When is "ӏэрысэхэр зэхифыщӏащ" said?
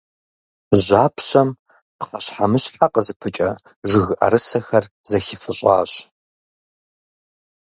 4.17-5.91